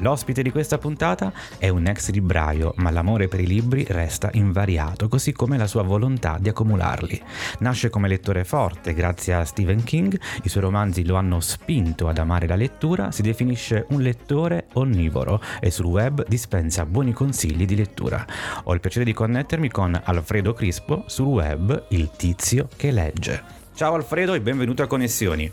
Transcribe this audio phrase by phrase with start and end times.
[0.00, 5.08] L'ospite di questa puntata è un ex libraio, ma l'amore per i libri resta invariato,
[5.08, 7.22] così come la sua volontà di accumularli.
[7.58, 12.18] Nasce come lettore forte grazie a Stephen King, i suoi romanzi lo hanno spinto ad
[12.18, 17.76] amare la lettura, si definisce un lettore onnivoro e sul web dispensa buoni consigli di
[17.76, 18.24] lettura.
[18.64, 23.42] Ho il piacere di connettermi con Alfredo Crispo sul web Il tizio che legge.
[23.74, 25.50] Ciao Alfredo e benvenuto a Connessioni.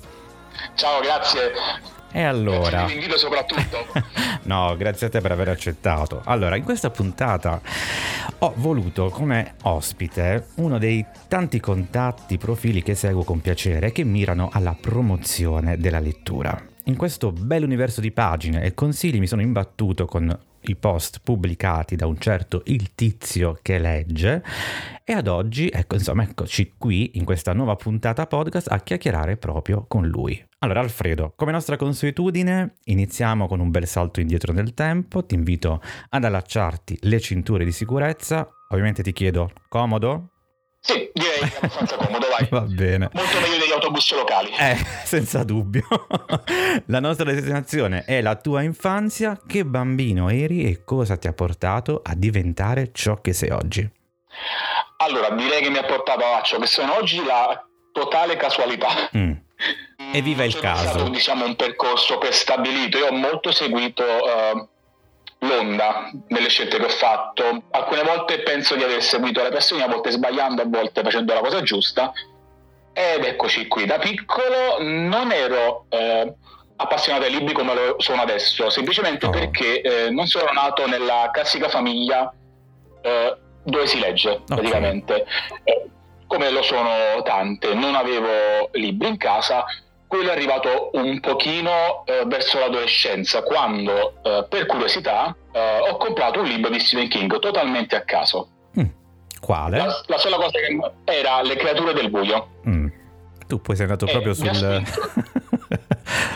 [0.75, 1.95] Ciao, grazie.
[2.11, 2.69] E allora...
[2.69, 3.85] Grazie dell'invito soprattutto.
[4.43, 6.21] no, grazie a te per aver accettato.
[6.25, 7.61] Allora, in questa puntata
[8.39, 14.49] ho voluto come ospite uno dei tanti contatti, profili che seguo con piacere che mirano
[14.51, 16.59] alla promozione della lettura.
[16.85, 20.37] In questo bel universo di pagine e consigli mi sono imbattuto con
[20.71, 24.43] i post pubblicati da un certo il tizio che legge
[25.03, 29.85] e ad oggi, ecco, insomma, eccoci qui in questa nuova puntata podcast a chiacchierare proprio
[29.87, 30.43] con lui.
[30.59, 35.23] Allora, Alfredo, come nostra consuetudine, iniziamo con un bel salto indietro nel tempo.
[35.23, 38.49] Ti invito ad allacciarti le cinture di sicurezza.
[38.69, 40.36] Ovviamente ti chiedo, comodo?
[40.87, 42.47] Sì, direi che è abbastanza comodo, vai.
[42.49, 43.09] Va bene.
[43.11, 44.51] Molto meglio degli autobus locali.
[44.57, 45.85] Eh, senza dubbio.
[46.87, 49.37] la nostra destinazione è la tua infanzia.
[49.45, 53.89] Che bambino eri e cosa ti ha portato a diventare ciò che sei oggi?
[54.97, 59.09] Allora, direi che mi ha portato a ciò che sono oggi la totale casualità.
[59.15, 59.33] Mm
[60.13, 60.89] Evviva il caso.
[60.89, 62.97] Stato, diciamo, un percorso prestabilito.
[62.97, 64.67] Io ho molto seguito uh,
[65.39, 67.63] l'onda nelle scelte che ho fatto.
[67.71, 71.41] Alcune volte penso di aver seguito le persone, a volte sbagliando, a volte facendo la
[71.41, 72.11] cosa giusta.
[72.93, 73.85] Ed eccoci qui.
[73.85, 76.33] Da piccolo non ero eh,
[76.77, 79.29] appassionato ai libri come lo sono adesso, semplicemente oh.
[79.29, 82.31] perché eh, non sono nato nella classica famiglia
[83.01, 84.45] eh, dove si legge, okay.
[84.45, 85.25] praticamente.
[85.63, 85.89] Eh,
[86.27, 89.63] come lo sono tante, non avevo libri in casa,
[90.07, 96.39] quello è arrivato un pochino eh, verso l'adolescenza, quando eh, per curiosità eh, ho comprato
[96.39, 98.49] un libro di Stephen King totalmente a caso.
[98.79, 98.85] Mm.
[99.41, 99.77] Quale?
[99.77, 102.47] La, la, sola cosa che era Le creature del buio.
[102.67, 102.87] Mm.
[103.47, 104.83] Tu poi sei andato proprio sul...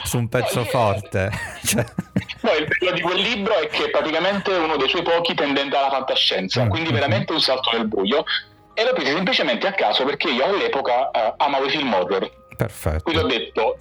[0.03, 1.29] su un pezzo no, forte.
[1.63, 1.85] cioè...
[2.41, 5.77] no, il bello di quel libro è che praticamente è uno dei suoi pochi tendente
[5.77, 6.69] alla fantascienza, mm.
[6.69, 8.25] quindi veramente un salto nel buio.
[8.73, 13.03] E l'ho preso semplicemente a caso perché io all'epoca uh, amavo i film horror Perfetto.
[13.03, 13.77] Quindi ho detto,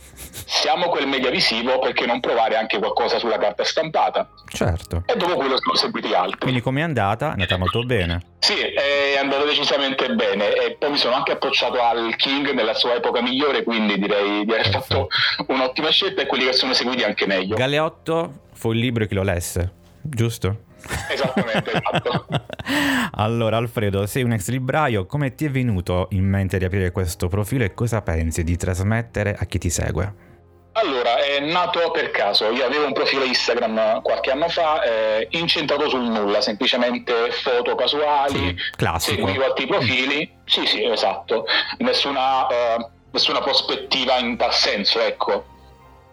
[0.46, 4.30] siamo quel media visivo perché non provare anche qualcosa sulla carta stampata.
[4.48, 5.02] Certo.
[5.04, 6.38] E dopo quello sono seguiti altri.
[6.38, 7.28] Quindi come è andata?
[7.28, 8.22] È andata molto bene.
[8.38, 12.94] Sì, è andata decisamente bene e poi mi sono anche approcciato al King nella sua
[12.94, 15.08] epoca migliore, quindi direi di aver Perfetto.
[15.10, 17.56] fatto un'ottima scelta e quelli che sono seguiti anche meglio.
[17.56, 20.68] Galeotto fu il libro che lo lesse, giusto?
[21.10, 22.26] Esattamente, esatto.
[23.12, 27.28] allora, Alfredo, sei un ex libraio, come ti è venuto in mente di aprire questo
[27.28, 30.28] profilo e cosa pensi di trasmettere a chi ti segue?
[30.72, 32.50] Allora, è nato per caso.
[32.50, 38.56] Io avevo un profilo Instagram qualche anno fa, eh, incentrato sul nulla, semplicemente foto casuali,
[38.76, 40.32] sì, seguivo altri profili.
[40.44, 41.44] Sì, sì, esatto.
[41.78, 45.44] Nessuna, eh, nessuna prospettiva in tal senso, ecco.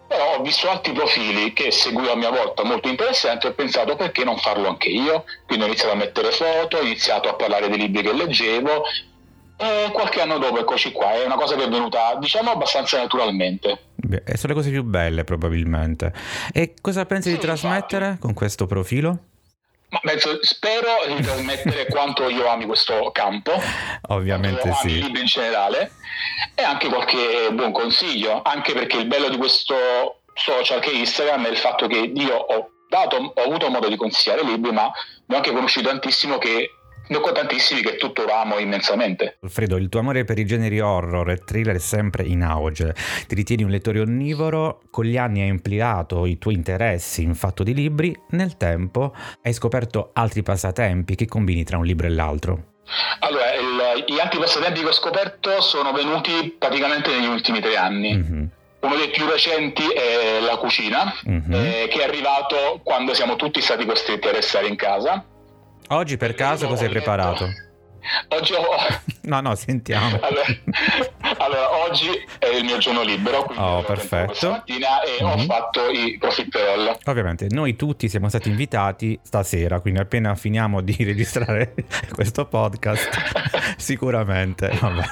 [0.08, 3.94] Però ho visto altri profili che seguivo a mia volta molto interessanti e ho pensato
[3.94, 5.24] perché non farlo anche io.
[5.46, 8.82] Quindi ho iniziato a mettere foto, ho iniziato a parlare dei libri che leggevo
[9.60, 11.12] e qualche anno dopo eccoci qua.
[11.12, 13.78] È una cosa che è venuta diciamo abbastanza naturalmente.
[13.96, 16.12] Beh, sono le cose più belle probabilmente.
[16.52, 18.20] E cosa pensi sì, di trasmettere infatti.
[18.20, 19.18] con questo profilo?
[19.90, 23.52] Ma penso, spero di trasmettere quanto io ami questo campo,
[24.08, 24.88] ovviamente sì.
[24.88, 25.92] i libri in generale,
[26.54, 31.46] e anche qualche buon consiglio, anche perché il bello di questo social che è Instagram
[31.46, 34.90] è il fatto che io ho, dato, ho avuto modo di consigliare libri, ma
[35.26, 36.77] ne ho anche conosciuto tantissimo che
[37.08, 39.38] ne ho tantissimi che tuttora amo immensamente.
[39.42, 42.94] Alfredo, il tuo amore per i generi horror e thriller è sempre in auge.
[43.26, 47.62] Ti ritieni un lettore onnivoro, con gli anni hai ampliato i tuoi interessi in fatto
[47.62, 52.62] di libri, nel tempo hai scoperto altri passatempi che combini tra un libro e l'altro.
[53.20, 58.14] Allora, il, gli altri passatempi che ho scoperto sono venuti praticamente negli ultimi tre anni.
[58.14, 58.44] Mm-hmm.
[58.80, 61.52] Uno dei più recenti è la cucina, mm-hmm.
[61.52, 65.24] eh, che è arrivato quando siamo tutti stati costretti a restare in casa
[65.88, 67.48] Oggi per caso cosa hai preparato?
[68.28, 68.62] Oggi ho...
[69.28, 70.18] No, no, sentiamo.
[70.20, 70.46] Allora,
[71.48, 72.08] Allora, oggi
[72.38, 74.34] è il mio giorno libero, quindi Oh, perfetto.
[74.34, 75.46] stamattina e ho Mhm.
[75.46, 76.98] fatto i profiterol.
[77.06, 81.72] Ovviamente noi tutti siamo stati invitati stasera, quindi appena finiamo di registrare
[82.12, 83.08] questo podcast,
[83.78, 85.02] sicuramente, vabbè,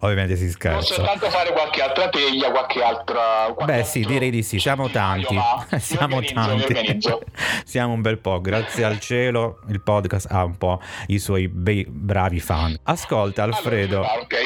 [0.00, 0.94] ovviamente si scherza.
[0.94, 3.50] soltanto fare qualche altra teglia, qualche altra...
[3.54, 5.34] qualche Beh sì, direi di sì, siamo tanti,
[5.70, 7.32] mi siamo organizzo, tanti,
[7.64, 11.86] siamo un bel po', grazie al cielo il podcast ha un po' i suoi bei
[11.88, 12.78] bravi fan.
[12.82, 14.36] Ascolta Alfredo, Allora, ok.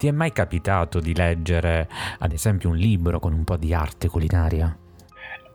[0.00, 1.86] Ti è mai capitato di leggere
[2.20, 4.74] ad esempio un libro con un po' di arte culinaria?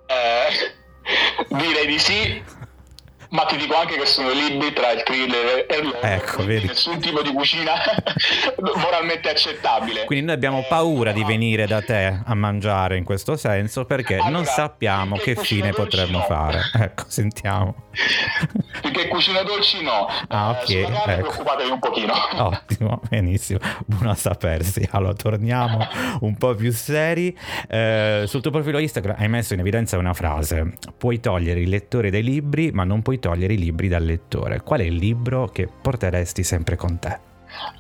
[0.06, 2.44] Eh, direi di sì,
[3.30, 6.68] ma ti dico anche che sono libri tra il thriller e l'horror, Ecco, vedi.
[6.68, 7.74] nessun tipo di cucina
[8.76, 10.06] moralmente accettabile.
[10.06, 14.16] Quindi noi abbiamo Eh, paura di venire da te a mangiare in questo senso perché
[14.18, 16.24] non Allora, sappiamo finché che fine potremmo no.
[16.26, 16.62] fare.
[16.86, 17.76] Ecco, sentiamo.
[18.82, 20.08] Perché cucina dolci no.
[20.28, 21.28] Ah, Eh, ok, carne ecco.
[21.30, 22.14] preoccupatevi un pochino.
[22.38, 24.88] Ottimo, benissimo, buono a sapersi.
[24.92, 25.86] Allora, torniamo
[26.22, 27.36] un po' più seri.
[27.68, 32.10] Eh, sul tuo profilo Instagram hai messo in evidenza una frase: puoi togliere il lettore
[32.10, 34.62] dai libri, ma non puoi togliere i libri dal lettore.
[34.62, 37.20] Qual è il libro che porteresti sempre con te?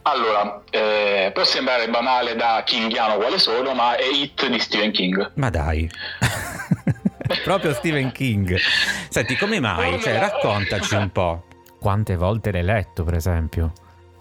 [0.03, 5.33] Allora, eh, può sembrare banale da kingiano quale sono, ma è Hit di Stephen King.
[5.35, 5.87] Ma dai.
[7.43, 8.57] Proprio Stephen King.
[9.09, 9.99] Senti, come mai?
[10.01, 11.43] Cioè, raccontaci un po'.
[11.79, 13.73] Quante volte l'hai letto, per esempio?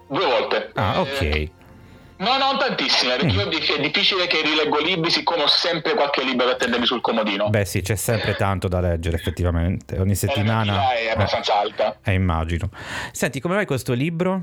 [0.06, 0.70] Due volte.
[0.74, 1.50] Ah, Eh, ok.
[2.16, 6.46] No, non tantissime, perché io è difficile che rileggo libri siccome ho sempre qualche libro
[6.46, 7.48] da tendermi sul comodino.
[7.50, 9.96] Beh, sì, c'è sempre tanto da leggere, effettivamente.
[9.98, 10.72] Ogni E la settimana.
[10.72, 11.96] media è abbastanza alta.
[12.04, 12.70] Eh, immagino.
[13.12, 14.42] Senti, come mai questo libro?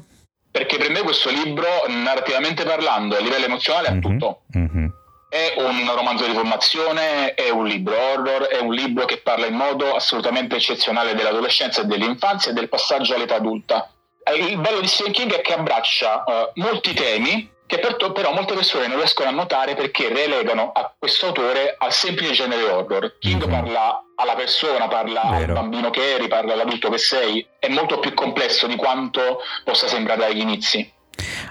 [0.52, 4.42] Perché per me questo libro, narrativamente parlando, a livello emozionale, ha Mhm, tutto.
[4.52, 4.94] mhm.
[5.30, 9.54] È un romanzo di formazione, è un libro horror, è un libro che parla in
[9.56, 13.90] modo assolutamente eccezionale dell'adolescenza e dell'infanzia e del passaggio all'età adulta.
[14.26, 18.34] Eh, Il bello di Stephen King è che abbraccia eh, molti temi che per- però
[18.34, 23.16] molte persone non riescono a notare perché relegano a questo autore al semplice genere horror.
[23.18, 23.50] King Mhm.
[23.50, 25.54] parla alla persona, parla Vero.
[25.56, 27.48] al bambino che eri, parla all'adulto che sei.
[27.58, 30.92] È molto più complesso di quanto possa sembrare agli inizi.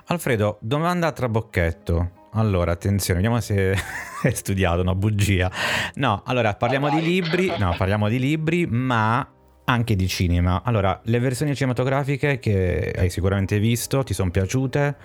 [0.08, 2.10] Alfredo, domanda a trabocchetto.
[2.34, 3.70] Allora, attenzione, vediamo se
[4.22, 5.50] hai studiato, no, bugia.
[5.94, 9.26] No, allora, parliamo Ah, di libri, no, parliamo di libri, ma
[9.64, 10.60] anche di cinema.
[10.66, 14.96] Allora, le versioni cinematografiche che hai sicuramente visto, ti sono piaciute?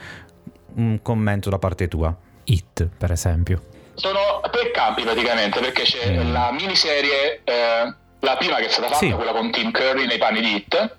[0.76, 2.14] Un commento da parte tua.
[2.46, 3.62] It, per esempio.
[3.96, 4.20] Sono
[4.52, 6.32] tre campi praticamente, perché c'è Mm.
[6.34, 9.12] la miniserie, eh, la prima che è stata fatta, Sì.
[9.12, 10.98] quella con Tim Curry nei panni di Hit,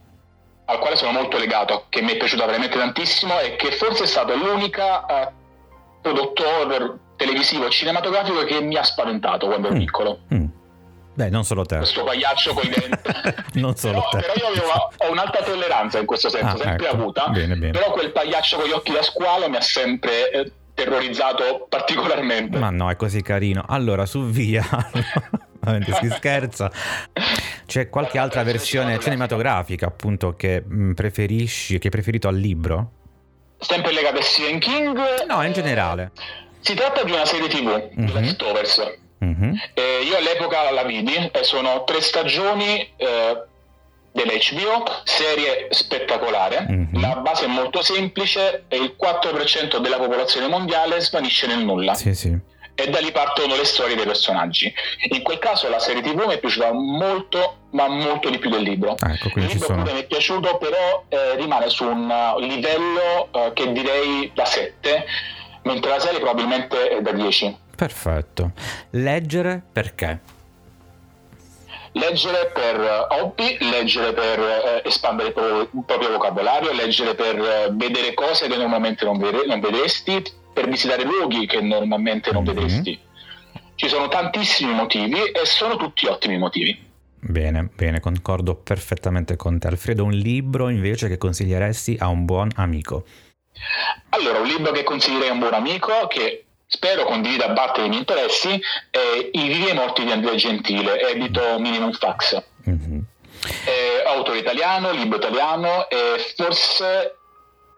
[0.64, 4.06] al quale sono molto legato, che mi è piaciuta veramente tantissimo e che forse è
[4.06, 5.32] stato l'unica eh,
[6.02, 9.78] prodotto horror televisivo cinematografico che mi ha spaventato quando ero Mm.
[9.78, 10.18] piccolo.
[10.34, 10.45] Mm.
[11.16, 11.78] Beh, non solo te.
[11.78, 12.98] Questo pagliaccio con i denti.
[13.58, 14.18] non solo però, te.
[14.18, 16.94] però io avevo, ho un'alta tolleranza in questo senso, Ah, sempre ecco.
[16.96, 17.28] avuta.
[17.28, 17.72] Bene, bene.
[17.72, 22.58] Però quel pagliaccio con gli occhi da squalo mi ha sempre eh, terrorizzato particolarmente.
[22.58, 23.64] Ma no, è così carino.
[23.66, 24.62] Allora, su via.
[25.66, 26.70] Ovviamente si scherza.
[27.66, 32.90] C'è qualche altra versione cinematografica, appunto, che mh, preferisci, che hai preferito al libro?
[33.58, 34.98] Sempre legata a Stephen King?
[35.26, 36.10] No, in generale.
[36.60, 38.06] Si tratta di una serie tv, Mhm.
[38.06, 38.98] The Leftovers.
[39.26, 39.60] Mhm.
[39.74, 43.42] Eh, io all'epoca la vidi, e sono tre stagioni eh,
[44.12, 46.66] dell'HBO, serie spettacolare.
[46.68, 47.00] Mhm.
[47.00, 51.94] La base è molto semplice e il 4% della popolazione mondiale svanisce nel nulla.
[51.94, 52.54] Sì, sì.
[52.78, 54.72] E da lì partono le storie dei personaggi.
[55.10, 58.62] In quel caso la serie TV mi è piaciuta molto, ma molto di più del
[58.62, 58.96] libro.
[58.98, 59.82] Ah, ecco, Il libro sono.
[59.82, 64.44] pure mi è piaciuto, però eh, rimane su un uh, livello uh, che direi da
[64.44, 65.06] 7,
[65.62, 67.56] mentre la serie probabilmente è da 10.
[67.76, 68.52] Perfetto.
[68.90, 70.20] Leggere perché?
[71.92, 75.34] Leggere per uh, hobby, leggere per eh, espandere il
[75.86, 81.04] proprio, vocabolario, leggere per eh, vedere cose che normalmente non, vede- non vedresti, per visitare
[81.04, 82.52] luoghi che normalmente non Mhm.
[82.52, 83.00] vedresti.
[83.76, 86.84] Ci sono tantissimi motivi e sono tutti ottimi motivi.
[87.18, 89.68] Bene, bene, concordo perfettamente con te.
[89.68, 93.04] Alfredo, un libro invece che consiglieresti a un buon amico?
[94.10, 98.00] Allora, un libro che consiglierei a un buon amico che spero condivida parte dei miei
[98.00, 102.42] interessi è I vivi e i morti di Andrea Gentile, edito Minimum Fax.
[102.64, 103.04] Mhm.
[103.64, 107.16] È autore italiano, libro italiano e forse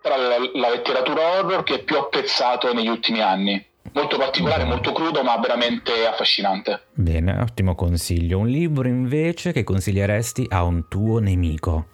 [0.01, 3.65] tra la, la letteratura horror che più ho apprezzato negli ultimi anni.
[3.93, 6.83] Molto particolare, molto crudo, ma veramente affascinante.
[6.93, 8.39] Bene, ottimo consiglio.
[8.39, 11.87] Un libro invece che consiglieresti a un tuo nemico?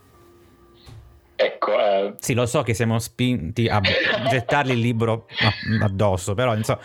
[2.07, 3.81] Eh, Sì, lo so che siamo spinti a
[4.29, 5.27] gettargli il libro
[5.83, 6.81] addosso, però insomma,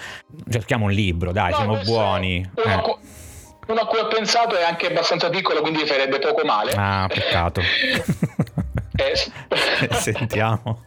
[0.49, 2.49] cerchiamo un libro, dai, no, siamo buoni.
[2.55, 2.81] Uno, a Eh.
[2.81, 2.99] cu-
[3.67, 6.73] uno a cui ho pensato è anche abbastanza piccolo, quindi farebbe poco male.
[6.75, 7.61] Ah, peccato.
[8.99, 9.13] Eh,
[9.95, 10.83] Sentiamo.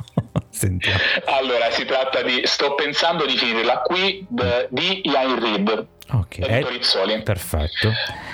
[0.50, 0.98] Sentiamo.
[1.26, 5.86] Allora, si tratta di Sto pensando di finirla qui d- di Ian Reed.
[6.10, 7.22] Ok, Enrico Rizzoli.
[7.22, 7.90] perfetto.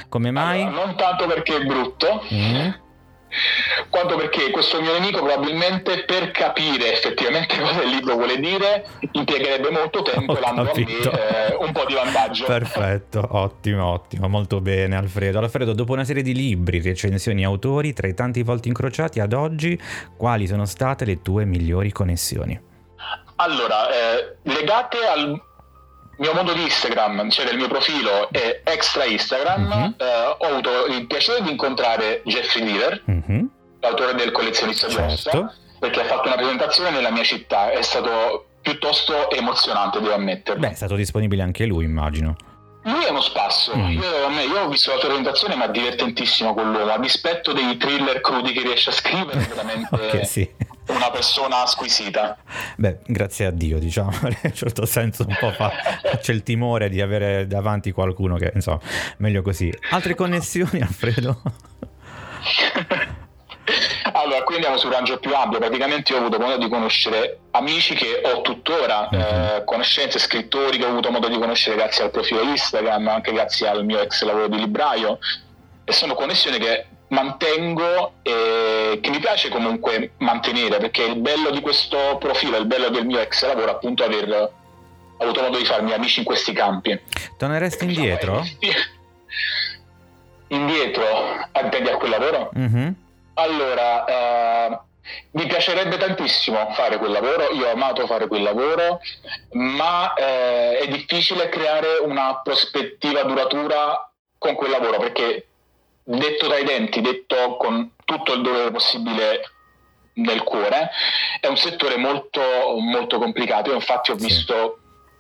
[0.08, 0.62] Come mai?
[0.62, 2.70] Allora, non tanto perché è brutto, Mm.
[4.08, 9.70] Quanto perché questo mio nemico probabilmente per capire effettivamente cosa il libro vuole dire impiegherebbe
[9.70, 12.44] molto tempo e dando a me eh, un po' di vantaggio.
[12.46, 15.38] Perfetto, ottimo, ottimo, molto bene Alfredo.
[15.38, 19.78] Alfredo, dopo una serie di libri, recensioni, autori, tra i tanti volti incrociati ad oggi,
[20.16, 22.58] quali sono state le tue migliori connessioni?
[23.36, 25.40] Allora, eh, legate al
[26.18, 29.94] mio mondo di Instagram, cioè del mio profilo e extra Instagram, Mhm.
[29.98, 30.04] eh,
[30.38, 33.48] ho avuto il piacere di incontrare Jeffrey Lever, Mhm,
[33.80, 35.12] l'autore del collezionista Certo.
[35.12, 40.60] Ossa, perché ha fatto una presentazione nella mia città, è stato piuttosto emozionante, devo ammetterlo.
[40.60, 42.36] Beh, è stato disponibile anche lui, immagino.
[42.82, 43.90] Lui è uno spasso, Mm.
[43.90, 47.76] io, me- io ho visto la sua presentazione ma è divertentissimo quell'uomo, a dispetto dei
[47.76, 50.48] thriller crudi che riesce a scrivere, è veramente ok, sì.
[50.88, 52.38] una persona squisita.
[52.76, 55.70] Beh, grazie a Dio, diciamo, in un certo senso un po' fa,
[56.20, 58.80] c'è il timore di avere davanti qualcuno che, insomma,
[59.18, 59.70] meglio così.
[59.90, 61.42] Altre connessioni, Alfredo?
[64.38, 65.58] Allora, qui andiamo su un raggio più ampio.
[65.58, 69.20] Praticamente io ho avuto modo di conoscere amici che ho tuttora, Mhm.
[69.20, 73.66] eh, conoscenze, scrittori che ho avuto modo di conoscere grazie al profilo Instagram, anche grazie
[73.68, 75.18] al mio ex lavoro di libraio.
[75.84, 81.60] E sono connessioni che mantengo e che mi piace comunque mantenere, perché il bello di
[81.60, 84.52] questo profilo, il bello del mio ex lavoro, appunto aver
[85.20, 86.96] avuto modo di farmi amici in questi campi.
[87.36, 88.44] Torneresti indietro?
[90.50, 91.04] Indietro,
[91.62, 92.50] intendi a quel lavoro?
[92.54, 92.94] Mhm.
[93.38, 94.78] Allora, eh,
[95.32, 99.00] mi piacerebbe tantissimo fare quel lavoro, io ho amato fare quel lavoro,
[99.52, 105.46] ma eh, è difficile creare una prospettiva duratura con quel lavoro perché
[106.02, 109.40] detto dai denti, detto con tutto il dolore possibile
[110.14, 110.90] nel cuore,
[111.40, 112.40] è un settore molto,
[112.80, 113.70] molto complicato.
[113.70, 114.78] Io infatti ho visto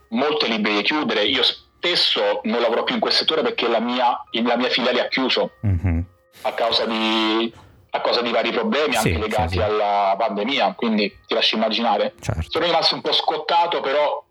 [0.08, 4.56] molte librerie chiudere, io spesso non lavoro più in quel settore perché la mia, la
[4.56, 6.04] mia filiale ha chiuso Mhm.
[6.42, 7.52] a causa di,
[7.90, 9.60] a causa di vari problemi Sì, anche legati sì, sì.
[9.62, 12.14] alla pandemia, quindi ti lascio immaginare.
[12.20, 12.50] Certo.
[12.50, 14.24] Sono rimasto un po' scottato, però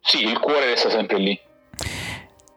[0.00, 1.40] sì, il cuore resta sempre lì.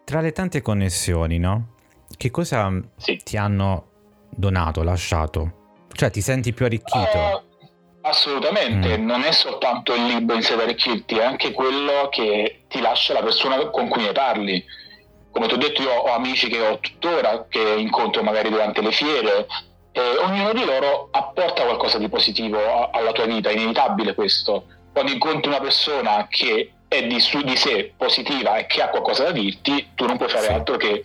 [0.04, 1.76] Tra le tante connessioni, no?
[2.16, 3.18] Che cosa Sì.
[3.24, 3.88] ti hanno
[4.30, 5.86] donato, lasciato?
[5.92, 6.98] Cioè, ti senti più arricchito?
[7.08, 7.42] Eh,
[8.02, 9.06] assolutamente, Mm.
[9.06, 13.14] non è soltanto il libro in sé da arricchirti, è anche quello che ti lascia
[13.14, 14.64] la persona con cui ne parli.
[15.32, 18.92] Come ti ho detto, io ho amici che ho tuttora, che incontro magari durante le
[18.92, 19.46] fiere,
[20.01, 24.66] e ognuno di loro apporta qualcosa di positivo a- alla tua vita, è inevitabile questo.
[24.94, 29.24] Quando incontri una persona che è di su di sé positiva e che ha qualcosa
[29.25, 30.51] da dirti, tu non puoi fare Sì.
[30.54, 31.01] altro che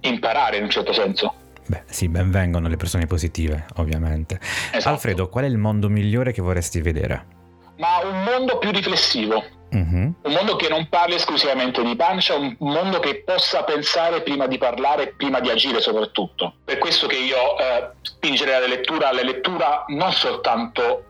[0.00, 1.34] imparare in un certo senso.
[1.66, 4.38] Beh, sì, ben vengono le persone positive, ovviamente.
[4.72, 4.88] Esatto.
[4.94, 7.36] Alfredo, qual è il mondo migliore che vorresti vedere?
[7.78, 10.14] Ma un mondo più riflessivo, Mhm.
[10.22, 14.56] un mondo che non parli esclusivamente di pancia, un mondo che possa pensare prima di
[14.58, 16.54] parlare prima di agire soprattutto.
[16.64, 21.04] Per questo che io eh, spingerei alla lettura, alla lettura non soltanto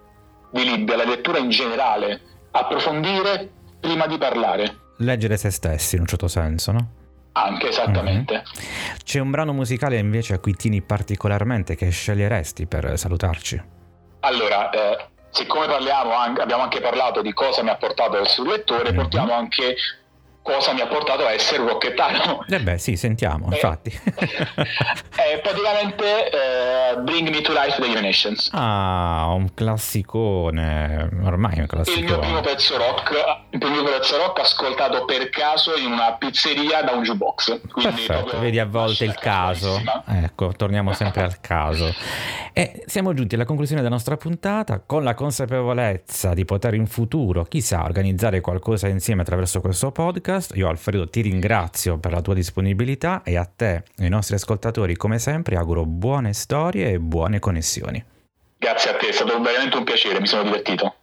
[0.50, 2.20] di libri, alla lettura in generale,
[2.50, 3.48] approfondire
[3.80, 6.88] prima di parlare, Leggere se stessi, in un certo senso, no?
[7.32, 8.42] anche esattamente.
[9.04, 13.62] C'è un brano musicale invece a cui tieni particolarmente che sceglieresti per salutarci?
[14.20, 15.06] Allora, eh,
[15.38, 18.96] siccome parliamo abbiamo anche parlato di cosa mi ha portato essere un lettore, Mhm.
[18.96, 19.76] portiamo anche
[20.50, 22.44] cosa mi ha portato a essere un rocchettaro.
[22.48, 23.90] Eh beh, sì, sentiamo, Eh, infatti.
[23.90, 28.50] è praticamente eh, Bring Me to Life degli Nations.
[28.52, 32.40] ah, un classicone, ormai è un Il mio primo classicone.
[32.40, 33.12] pezzo rock,
[33.50, 37.60] il primo pezzo rock ascoltato per caso in una pizzeria da un jukebox.
[37.82, 39.80] Perfetto, vedi a volte il caso.
[40.06, 41.92] Ecco, torniamo sempre al caso.
[42.52, 47.44] E siamo giunti alla conclusione della nostra puntata con la consapevolezza di poter in futuro,
[47.44, 50.37] chissà, organizzare qualcosa insieme attraverso questo podcast.
[50.54, 54.96] Io Alfredo ti ringrazio per la tua disponibilità e a te e ai nostri ascoltatori
[54.96, 58.04] come sempre auguro buone storie e buone connessioni.
[58.56, 60.94] Grazie a te, è stato veramente un piacere, mi sono divertito.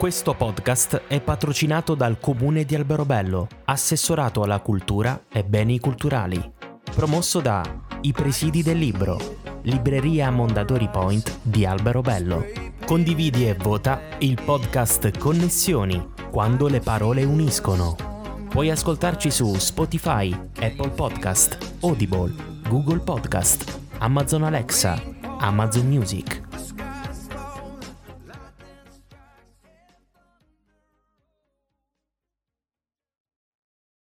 [0.00, 6.42] Questo podcast è patrocinato dal Comune di Alberobello, assessorato alla cultura e beni culturali.
[6.82, 7.62] Promosso da
[8.00, 9.18] I Presidi del Libro,
[9.64, 12.46] Libreria Mondadori Point di Alberobello.
[12.86, 17.94] Condividi e vota il podcast Connessioni, quando le parole uniscono.
[18.48, 22.34] Puoi ascoltarci su Spotify, Apple Podcast, Audible,
[22.70, 24.98] Google Podcast, Amazon Alexa,
[25.40, 26.48] Amazon Music